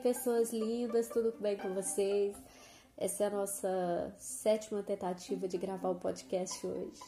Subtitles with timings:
[0.00, 2.34] pessoas lindas, tudo bem com vocês?
[2.96, 7.02] Essa é a nossa sétima tentativa de gravar o podcast hoje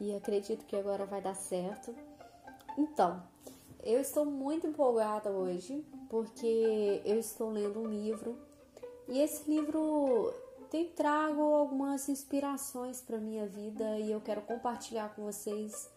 [0.00, 1.94] e acredito que agora vai dar certo.
[2.78, 3.22] Então,
[3.82, 8.38] eu estou muito empolgada hoje porque eu estou lendo um livro
[9.06, 10.32] e esse livro
[10.70, 15.90] tem trago algumas inspirações para minha vida e eu quero compartilhar com vocês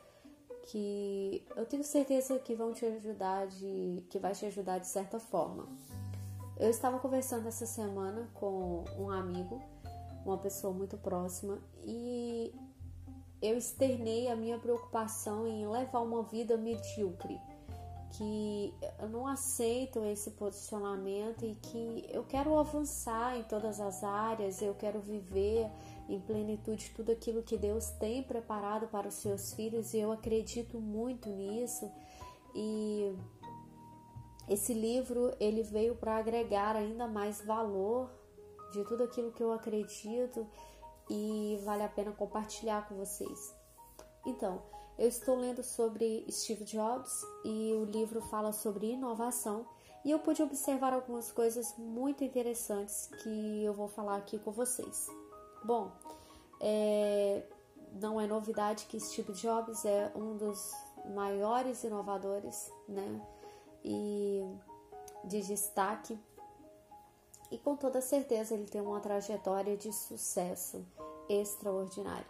[0.67, 5.19] que eu tenho certeza que vão te ajudar de que vai te ajudar de certa
[5.19, 5.67] forma.
[6.59, 9.61] Eu estava conversando essa semana com um amigo,
[10.25, 12.51] uma pessoa muito próxima, e
[13.39, 17.39] eu externei a minha preocupação em levar uma vida medíocre,
[18.13, 24.59] que eu não aceito esse posicionamento e que eu quero avançar em todas as áreas,
[24.59, 25.69] eu quero viver
[26.09, 30.79] em plenitude tudo aquilo que Deus tem preparado para os seus filhos e eu acredito
[30.79, 31.91] muito nisso.
[32.55, 33.13] E
[34.47, 38.09] esse livro ele veio para agregar ainda mais valor
[38.71, 40.47] de tudo aquilo que eu acredito
[41.09, 43.55] e vale a pena compartilhar com vocês.
[44.25, 44.61] Então,
[44.97, 49.65] eu estou lendo sobre Steve Jobs e o livro fala sobre inovação
[50.03, 55.07] e eu pude observar algumas coisas muito interessantes que eu vou falar aqui com vocês.
[55.63, 55.91] Bom,
[56.59, 57.43] é,
[57.93, 60.71] não é novidade que Steve Jobs é um dos
[61.13, 63.21] maiores inovadores, né?
[63.83, 64.43] E
[65.23, 66.17] de destaque.
[67.51, 70.85] E com toda certeza ele tem uma trajetória de sucesso
[71.29, 72.27] extraordinária.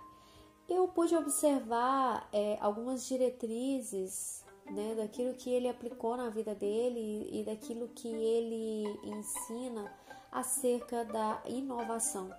[0.70, 7.44] Eu pude observar é, algumas diretrizes né, daquilo que ele aplicou na vida dele e
[7.44, 9.92] daquilo que ele ensina
[10.31, 12.30] acerca da inovação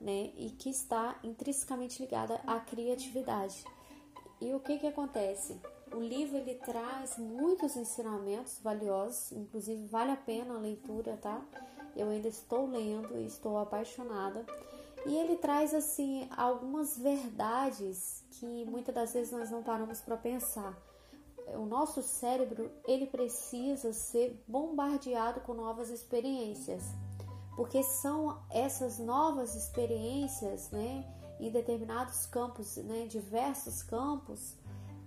[0.00, 3.64] né, e que está intrinsecamente ligada à criatividade.
[4.40, 5.56] E o que que acontece?
[5.94, 11.40] O livro ele traz muitos ensinamentos valiosos, inclusive vale a pena a leitura, tá?
[11.94, 14.44] Eu ainda estou lendo e estou apaixonada.
[15.04, 20.76] E ele traz assim algumas verdades que muitas das vezes nós não paramos para pensar.
[21.54, 26.82] O nosso cérebro, ele precisa ser bombardeado com novas experiências
[27.56, 31.04] porque são essas novas experiências, né,
[31.38, 34.54] em determinados campos, né, diversos campos,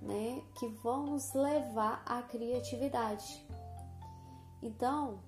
[0.05, 3.43] né, que vão nos levar à criatividade.
[4.61, 5.19] Então,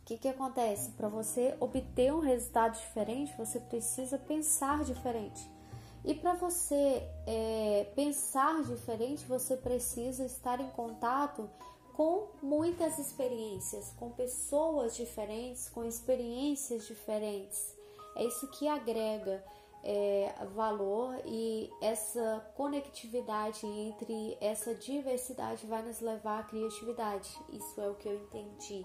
[0.00, 0.90] o que, que acontece?
[0.90, 5.50] Para você obter um resultado diferente, você precisa pensar diferente.
[6.04, 11.48] E para você é, pensar diferente, você precisa estar em contato
[11.94, 17.74] com muitas experiências, com pessoas diferentes, com experiências diferentes.
[18.16, 19.42] É isso que agrega
[19.86, 27.38] é, valor e essa conectividade entre essa diversidade vai nos levar à criatividade.
[27.50, 28.84] Isso é o que eu entendi.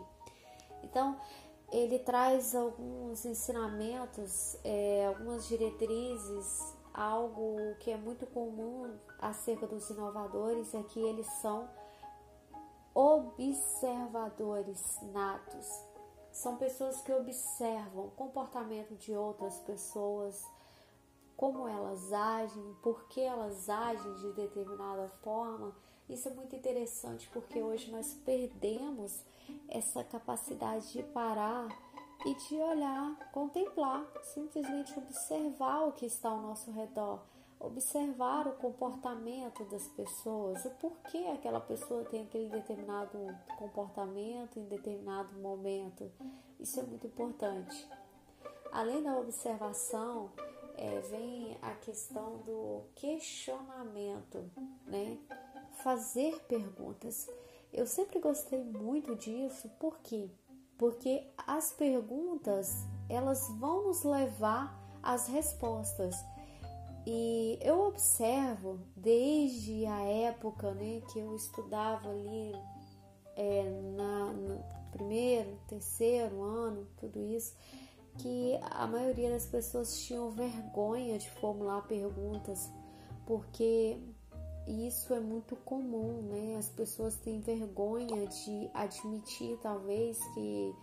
[0.84, 1.18] Então,
[1.72, 10.74] ele traz alguns ensinamentos, é, algumas diretrizes, algo que é muito comum acerca dos inovadores
[10.74, 11.70] é que eles são
[12.94, 15.68] observadores natos.
[16.32, 20.44] São pessoas que observam o comportamento de outras pessoas,
[21.40, 25.74] como elas agem, por que elas agem de determinada forma.
[26.10, 29.24] Isso é muito interessante porque hoje nós perdemos
[29.70, 31.70] essa capacidade de parar
[32.26, 37.22] e de olhar, contemplar, simplesmente observar o que está ao nosso redor
[37.62, 43.18] observar o comportamento das pessoas, o porquê aquela pessoa tem aquele determinado
[43.58, 46.10] comportamento em determinado momento.
[46.58, 47.86] Isso é muito importante.
[48.72, 50.32] Além da observação,
[50.80, 54.50] é, vem a questão do questionamento,
[54.88, 55.18] né?
[55.84, 57.30] Fazer perguntas.
[57.74, 60.30] Eu sempre gostei muito disso, por quê?
[60.78, 62.74] Porque as perguntas
[63.10, 64.74] elas vão nos levar
[65.04, 66.16] às respostas.
[67.06, 72.54] E eu observo desde a época né, que eu estudava ali
[73.36, 73.64] é,
[73.98, 77.56] na, no primeiro, terceiro ano, tudo isso,
[78.20, 82.72] que a maioria das pessoas tinham vergonha de formular perguntas,
[83.26, 83.98] porque
[84.68, 86.58] isso é muito comum, né?
[86.58, 90.76] As pessoas têm vergonha de admitir, talvez, que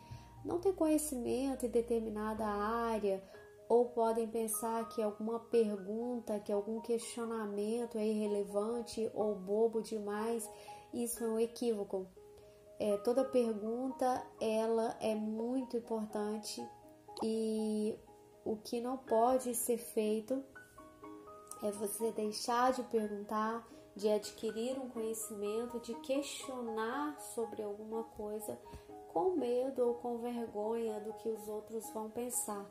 [0.44, 3.22] não tem conhecimento em determinada área
[3.68, 10.48] ou podem pensar que alguma pergunta, que algum questionamento é irrelevante ou bobo demais.
[10.92, 12.06] Isso é um equívoco.
[12.78, 16.62] É, toda pergunta ela é muito importante
[17.22, 17.98] e
[18.44, 20.42] o que não pode ser feito
[21.62, 28.58] é você deixar de perguntar, de adquirir um conhecimento, de questionar sobre alguma coisa
[29.12, 32.66] com medo ou com vergonha do que os outros vão pensar.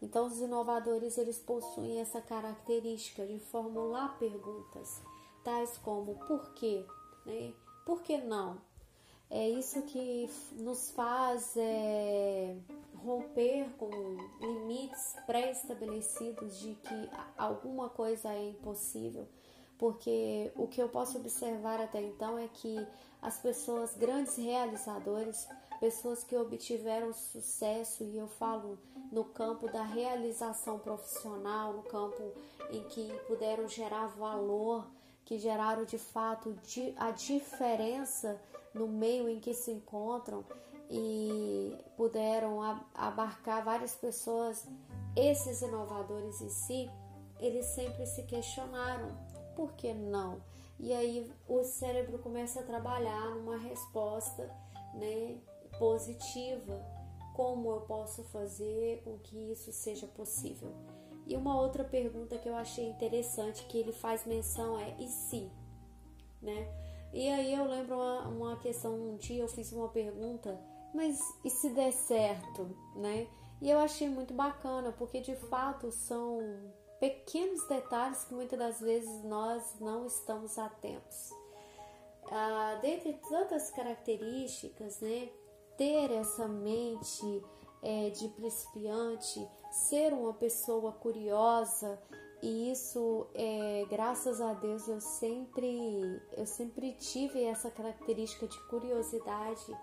[0.00, 5.02] Então, os inovadores eles possuem essa característica de formular perguntas,
[5.42, 6.86] tais como por quê,
[7.26, 7.52] né?
[7.84, 8.58] Por que não?
[9.30, 12.56] É isso que nos faz é,
[13.04, 13.90] romper com
[14.40, 19.26] limites pré-estabelecidos de que alguma coisa é impossível,
[19.78, 22.86] porque o que eu posso observar até então é que
[23.20, 25.48] as pessoas, grandes realizadores,
[25.80, 28.78] pessoas que obtiveram sucesso, e eu falo
[29.10, 32.32] no campo da realização profissional, no campo
[32.70, 34.86] em que puderam gerar valor,
[35.24, 36.56] que geraram de fato
[36.96, 38.40] a diferença
[38.72, 40.44] no meio em que se encontram
[40.90, 42.60] e puderam
[42.94, 44.66] abarcar várias pessoas,
[45.14, 46.90] esses inovadores em si,
[47.38, 49.08] eles sempre se questionaram:
[49.54, 50.40] por que não?
[50.78, 54.48] E aí o cérebro começa a trabalhar numa resposta
[54.94, 55.38] né,
[55.78, 56.98] positiva.
[57.34, 60.72] Como eu posso fazer com que isso seja possível?
[61.26, 65.48] E uma outra pergunta que eu achei interessante que ele faz menção é e se,
[66.40, 66.66] né?
[67.12, 70.58] E aí eu lembro uma, uma questão um dia eu fiz uma pergunta,
[70.94, 73.26] mas e se der certo, né?
[73.60, 76.38] E eu achei muito bacana porque de fato são
[77.00, 81.30] pequenos detalhes que muitas das vezes nós não estamos atentos.
[82.30, 85.28] Ah, dentre tantas características, né,
[85.76, 87.42] ter essa mente
[87.82, 91.98] é, de principiante, ser uma pessoa curiosa,
[92.42, 99.76] e isso, é, graças a Deus, eu sempre, eu sempre tive essa característica de curiosidade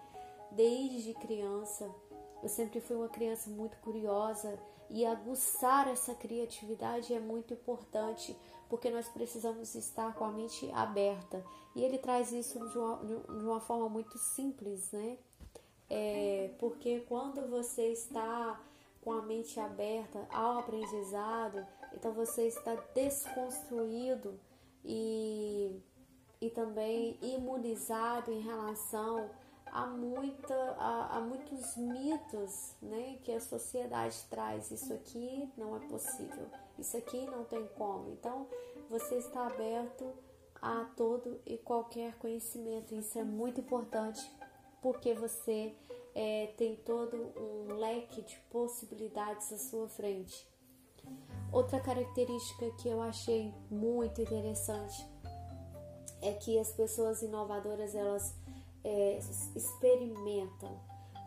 [0.56, 1.94] desde criança.
[2.42, 4.60] Eu sempre fui uma criança muito curiosa
[4.90, 8.36] e aguçar essa criatividade é muito importante
[8.70, 11.44] porque nós precisamos estar com a mente aberta.
[11.76, 15.18] E ele traz isso de uma, de uma forma muito simples, né?
[15.90, 18.60] É, porque quando você está
[19.02, 24.40] com a mente aberta ao aprendizado, então você está desconstruído
[24.84, 25.80] e,
[26.42, 29.30] e também imunizado em relação
[29.76, 34.72] há, muita, há, há muitos mitos né, que a sociedade traz.
[34.72, 36.48] Isso aqui não é possível,
[36.80, 38.10] isso aqui não tem como.
[38.14, 38.48] Então,
[38.90, 40.14] você está aberto
[40.62, 42.96] a todo e qualquer conhecimento.
[42.96, 44.32] Isso é muito importante
[44.82, 45.76] porque você
[46.14, 50.48] é, tem todo um leque de possibilidades à sua frente.
[51.52, 55.06] Outra característica que eu achei muito interessante
[56.22, 58.34] é que as pessoas inovadoras elas
[58.86, 59.20] é,
[59.56, 60.80] experimentam.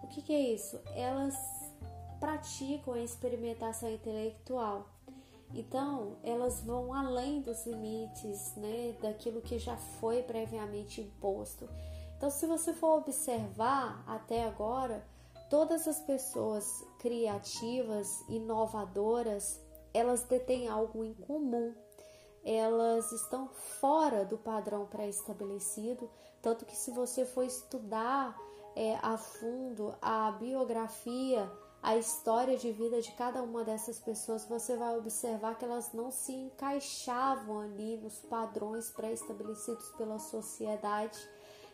[0.03, 0.81] O que, que é isso?
[0.95, 1.37] Elas
[2.21, 4.87] praticam a experimentação intelectual.
[5.53, 11.69] Então, elas vão além dos limites, né, daquilo que já foi previamente imposto.
[12.17, 15.05] Então, se você for observar até agora,
[15.51, 19.61] todas as pessoas criativas, inovadoras,
[19.95, 21.75] elas detêm algo em comum
[22.49, 23.47] elas estão
[23.79, 26.09] fora do padrão pré-estabelecido,
[26.41, 28.35] tanto que se você for estudar
[28.75, 31.51] é, a fundo a biografia,
[31.83, 36.11] a história de vida de cada uma dessas pessoas, você vai observar que elas não
[36.11, 41.19] se encaixavam ali nos padrões pré-estabelecidos pela sociedade,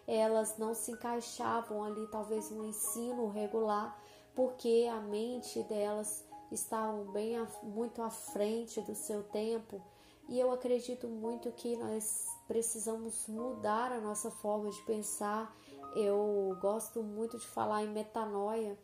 [0.09, 3.97] elas não se encaixavam ali talvez no ensino regular,
[4.35, 9.81] porque a mente delas estavam bem muito à frente do seu tempo
[10.29, 15.55] e eu acredito muito que nós precisamos mudar a nossa forma de pensar.
[15.95, 18.79] Eu gosto muito de falar em metanoia.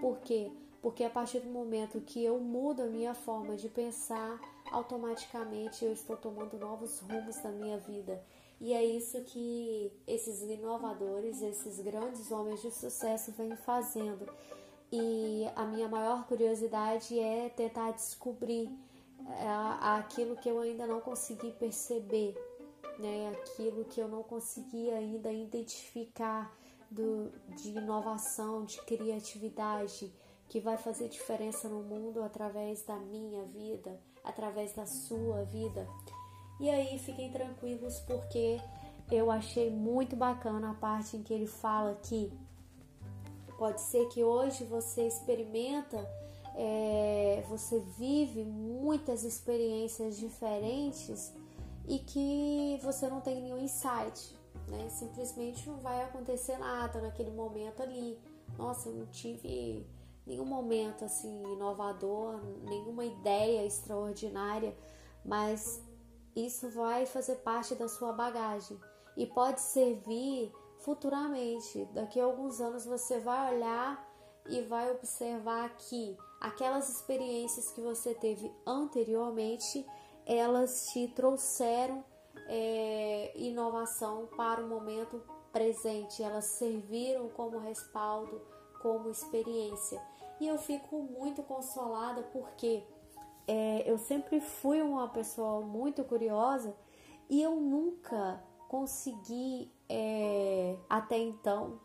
[0.00, 0.50] Por quê?
[0.80, 4.40] Porque a partir do momento que eu mudo a minha forma de pensar,
[4.70, 8.22] automaticamente eu estou tomando novos rumos na minha vida.
[8.60, 14.26] E é isso que esses inovadores, esses grandes homens de sucesso vêm fazendo.
[14.90, 18.70] E a minha maior curiosidade é tentar descobrir
[19.80, 22.34] aquilo que eu ainda não consegui perceber,
[22.98, 23.30] né?
[23.30, 26.56] aquilo que eu não consegui ainda identificar
[26.90, 30.12] do, de inovação, de criatividade,
[30.48, 35.86] que vai fazer diferença no mundo através da minha vida, através da sua vida.
[36.60, 38.60] E aí fiquem tranquilos porque
[39.10, 42.32] eu achei muito bacana a parte em que ele fala que
[43.58, 45.98] pode ser que hoje você experimenta
[46.56, 51.32] é, você vive muitas experiências diferentes
[51.86, 54.34] e que você não tem nenhum insight,
[54.66, 54.88] né?
[54.88, 58.18] Simplesmente não vai acontecer nada naquele momento ali.
[58.56, 59.86] Nossa, eu não tive
[60.26, 64.74] nenhum momento assim inovador, nenhuma ideia extraordinária,
[65.24, 65.82] mas
[66.34, 68.78] isso vai fazer parte da sua bagagem
[69.16, 74.05] e pode servir futuramente, daqui a alguns anos, você vai olhar
[74.48, 79.86] e vai observar que aquelas experiências que você teve anteriormente,
[80.24, 82.04] elas te trouxeram
[82.48, 85.22] é, inovação para o momento
[85.52, 88.40] presente, elas serviram como respaldo,
[88.82, 90.00] como experiência.
[90.40, 92.84] E eu fico muito consolada porque
[93.48, 96.76] é, eu sempre fui uma pessoa muito curiosa
[97.28, 101.80] e eu nunca consegui é, até então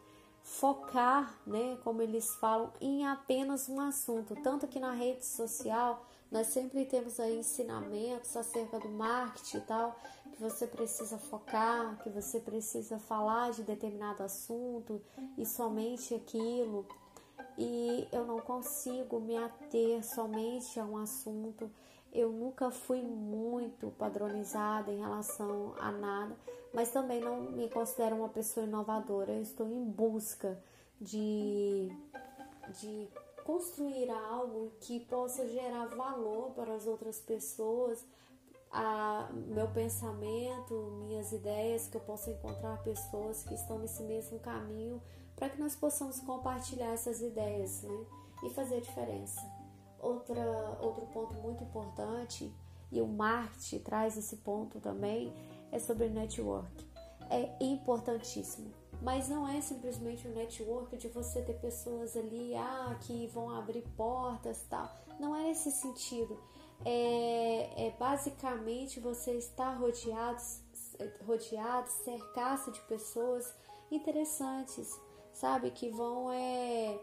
[0.51, 4.35] focar, né, como eles falam, em apenas um assunto.
[4.43, 9.97] Tanto que na rede social nós sempre temos aí ensinamentos acerca do marketing e tal,
[10.31, 15.01] que você precisa focar, que você precisa falar de determinado assunto
[15.37, 16.85] e somente aquilo.
[17.57, 21.71] E eu não consigo me ater somente a um assunto.
[22.11, 26.35] Eu nunca fui muito padronizada em relação a nada,
[26.73, 29.31] mas também não me considero uma pessoa inovadora.
[29.31, 30.61] Eu estou em busca
[30.99, 31.89] de,
[32.79, 33.07] de
[33.45, 38.05] construir algo que possa gerar valor para as outras pessoas,
[38.71, 45.01] a meu pensamento, minhas ideias, que eu possa encontrar pessoas que estão nesse mesmo caminho,
[45.35, 48.05] para que nós possamos compartilhar essas ideias né?
[48.43, 49.41] e fazer diferença.
[50.01, 52.51] Outra, outro ponto muito importante,
[52.91, 55.33] e o marketing traz esse ponto também,
[55.71, 56.85] é sobre network.
[57.29, 63.27] É importantíssimo mas não é simplesmente um network de você ter pessoas ali ah, que
[63.27, 64.89] vão abrir portas tal.
[65.19, 66.39] Não é nesse sentido.
[66.85, 70.41] É, é basicamente você estar rodeado,
[71.25, 73.53] rodeado, cercar-se de pessoas
[73.91, 74.99] interessantes,
[75.33, 76.99] sabe, que vão é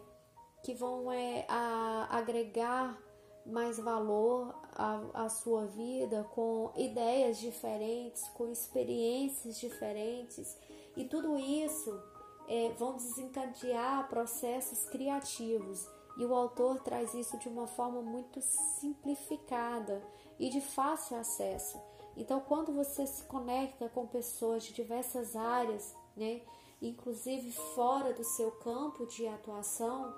[0.63, 2.99] que vão é a, agregar
[3.47, 10.57] mais valor à, sua vida com ideias diferentes, com experiências diferentes
[10.97, 11.99] e tudo isso
[12.47, 15.89] é, vão desencadear processos criativos.
[16.19, 20.03] E o autor traz isso de uma forma muito simplificada
[20.39, 21.81] e de fácil acesso.
[22.17, 26.43] Então, quando você se conecta com pessoas de diversas áreas, né,
[26.83, 30.13] inclusive fora do seu campo de atuação,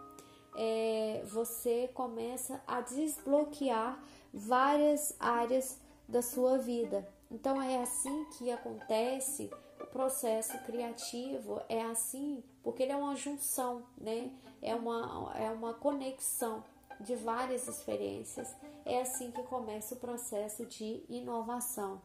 [0.56, 4.02] é, você começa a desbloquear
[4.32, 5.78] várias áreas
[6.08, 7.08] da sua vida.
[7.30, 13.82] Então, é assim que acontece o processo criativo é assim, porque ele é uma junção,
[13.96, 14.30] né?
[14.60, 16.62] É uma, é uma conexão
[17.00, 18.54] de várias experiências.
[18.84, 22.00] É assim que começa o processo de inovação.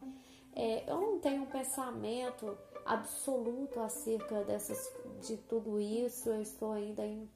[0.54, 7.04] É, eu não tenho um pensamento absoluto acerca dessas, de tudo isso, eu estou ainda
[7.04, 7.28] em,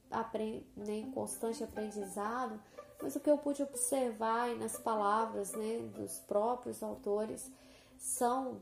[0.76, 2.60] né, em constante aprendizado,
[3.02, 7.50] mas o que eu pude observar nas palavras né, dos próprios autores
[7.98, 8.60] são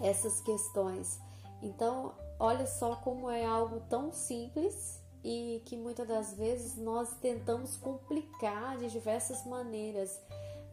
[0.00, 1.20] essas questões.
[1.62, 7.76] Então, olha só como é algo tão simples e que muitas das vezes nós tentamos
[7.76, 10.20] complicar de diversas maneiras.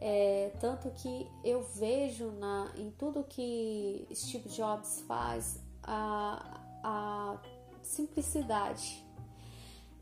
[0.00, 7.36] É, tanto que eu vejo na, em tudo que Steve Jobs faz a, a
[7.82, 9.06] simplicidade,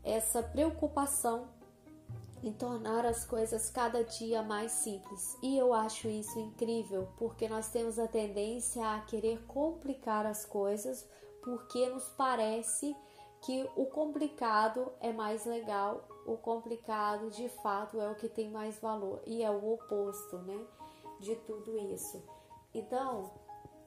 [0.03, 1.47] essa preocupação
[2.43, 5.37] em tornar as coisas cada dia mais simples.
[5.41, 11.07] E eu acho isso incrível, porque nós temos a tendência a querer complicar as coisas,
[11.43, 12.95] porque nos parece
[13.41, 18.79] que o complicado é mais legal, o complicado de fato é o que tem mais
[18.79, 20.63] valor e é o oposto, né,
[21.19, 22.23] de tudo isso.
[22.73, 23.31] Então,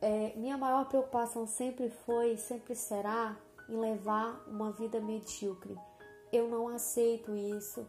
[0.04, 3.34] é, minha maior preocupação sempre foi, sempre será,
[3.70, 5.74] em levar uma vida medíocre.
[6.30, 7.86] Eu não aceito isso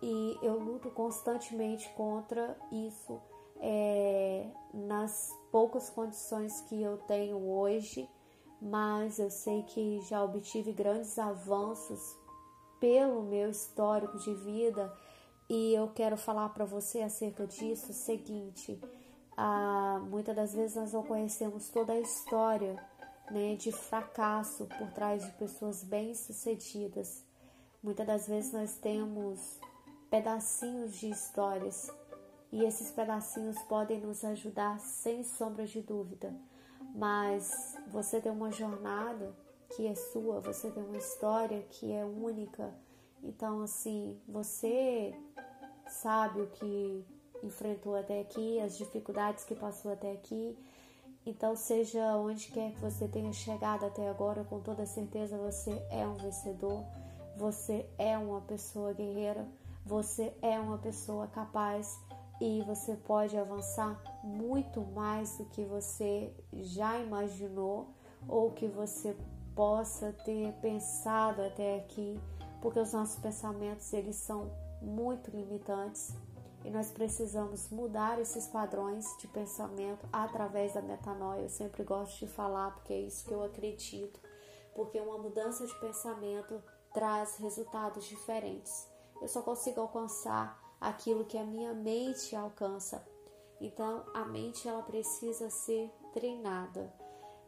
[0.00, 3.20] e eu luto constantemente contra isso
[3.60, 8.08] é, nas poucas condições que eu tenho hoje,
[8.62, 12.16] mas eu sei que já obtive grandes avanços
[12.80, 14.90] pelo meu histórico de vida
[15.50, 18.80] e eu quero falar para você acerca disso o seguinte.
[19.40, 22.74] Ah, muitas das vezes nós não conhecemos toda a história
[23.30, 27.24] né, de fracasso por trás de pessoas bem-sucedidas.
[27.80, 29.60] Muitas das vezes nós temos
[30.10, 31.88] pedacinhos de histórias
[32.50, 36.34] e esses pedacinhos podem nos ajudar sem sombra de dúvida.
[36.96, 39.32] Mas você tem uma jornada
[39.76, 42.74] que é sua, você tem uma história que é única.
[43.22, 45.14] Então, assim, você
[45.86, 47.06] sabe o que
[47.42, 50.56] enfrentou até aqui, as dificuldades que passou até aqui.
[51.26, 56.06] Então, seja onde quer que você tenha chegado até agora, com toda certeza você é
[56.06, 56.84] um vencedor,
[57.36, 59.46] você é uma pessoa guerreira.
[59.88, 61.98] Você é uma pessoa capaz.
[62.40, 67.88] E você pode avançar muito mais do que você já imaginou
[68.28, 69.16] ou que você
[69.56, 72.20] possa ter pensado até aqui,
[72.60, 76.14] porque os nossos pensamentos eles são muito limitantes
[76.64, 81.42] e nós precisamos mudar esses padrões de pensamento através da metanoia.
[81.42, 84.20] Eu sempre gosto de falar porque é isso que eu acredito,
[84.74, 86.62] porque uma mudança de pensamento
[86.92, 88.88] traz resultados diferentes.
[89.20, 93.06] Eu só consigo alcançar aquilo que a minha mente alcança.
[93.60, 96.92] Então, a mente ela precisa ser treinada.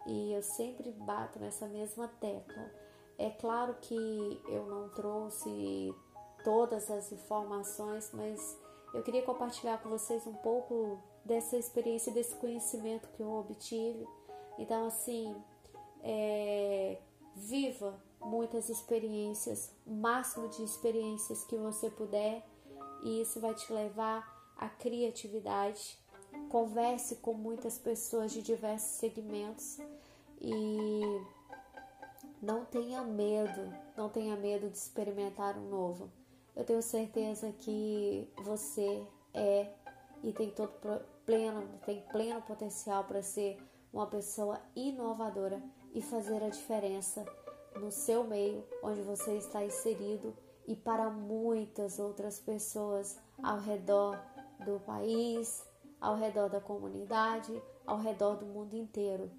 [0.07, 2.71] E eu sempre bato nessa mesma tecla.
[3.19, 5.95] É claro que eu não trouxe
[6.43, 8.59] todas as informações, mas
[8.92, 14.06] eu queria compartilhar com vocês um pouco dessa experiência, desse conhecimento que eu obtive.
[14.59, 15.35] Então, assim,
[16.02, 16.99] é,
[17.37, 22.47] viva muitas experiências, o máximo de experiências que você puder,
[23.02, 25.99] e isso vai te levar à criatividade.
[26.49, 29.78] Converse com muitas pessoas de diversos segmentos
[30.40, 31.00] e
[32.40, 36.11] não tenha medo, não tenha medo de experimentar um novo.
[36.61, 39.02] Eu tenho certeza que você
[39.33, 39.73] é
[40.23, 40.71] e tem todo
[41.25, 43.57] pleno, tem pleno potencial para ser
[43.90, 45.62] uma pessoa inovadora
[45.95, 47.25] e fazer a diferença
[47.76, 50.37] no seu meio onde você está inserido
[50.69, 54.23] e para muitas outras pessoas ao redor
[54.62, 55.67] do país,
[55.99, 57.50] ao redor da comunidade,
[57.87, 59.31] ao redor do mundo inteiro.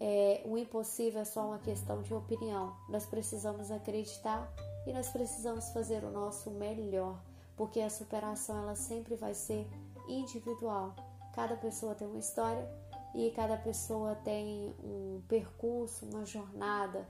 [0.00, 2.74] É, o impossível é só uma questão de opinião.
[2.88, 4.50] Nós precisamos acreditar
[4.86, 7.22] e nós precisamos fazer o nosso melhor,
[7.56, 9.68] porque a superação ela sempre vai ser
[10.08, 10.94] individual.
[11.34, 12.68] Cada pessoa tem uma história
[13.14, 17.06] e cada pessoa tem um percurso, uma jornada.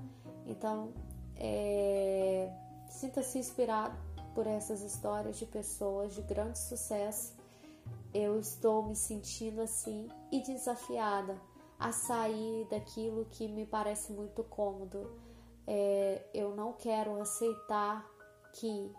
[0.47, 0.93] Então,
[1.37, 2.53] é,
[2.89, 3.97] sinta-se inspirado
[4.35, 7.35] por essas histórias de pessoas de grande sucesso.
[8.13, 11.41] Eu estou me sentindo assim e desafiada
[11.79, 15.11] a sair daquilo que me parece muito cômodo
[15.67, 18.09] é, eu não quero aceitar
[18.55, 18.93] que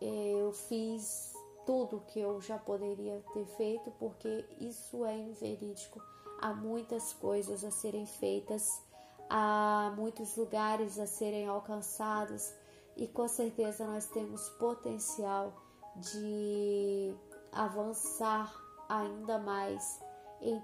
[0.00, 1.32] é, eu fiz
[1.64, 6.00] tudo que eu já poderia ter feito, porque isso é inverídico.
[6.40, 8.82] Há muitas coisas a serem feitas,
[9.30, 12.52] há muitos lugares a serem alcançados
[12.96, 15.52] e com certeza nós temos potencial
[15.96, 17.14] de
[17.52, 18.52] avançar
[18.88, 20.00] ainda mais
[20.40, 20.62] em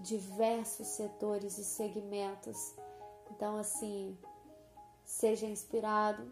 [0.00, 2.74] diversos setores e segmentos.
[3.30, 4.16] Então, assim,
[5.06, 6.30] Seja inspirado,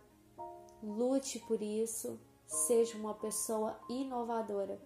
[0.82, 4.78] lute por isso, seja uma pessoa inovadora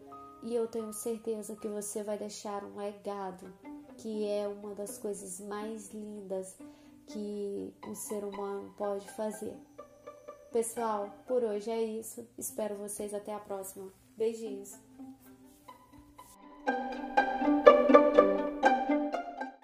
[0.42, 3.52] e eu tenho certeza que você vai deixar um legado,
[3.96, 6.56] que é uma das coisas mais lindas
[7.06, 9.56] que um ser humano pode fazer.
[10.52, 12.26] Pessoal, por hoje é isso.
[12.36, 13.92] Espero vocês até a próxima.
[14.16, 14.87] Beijinhos.